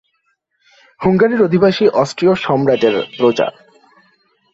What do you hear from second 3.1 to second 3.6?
প্রজা।